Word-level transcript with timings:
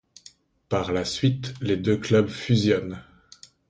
Par 0.67 0.93
la 0.93 1.05
suite 1.05 1.53
les 1.61 1.77
deux 1.77 1.95
clubs 1.95 2.27
fusionnent. 2.27 3.03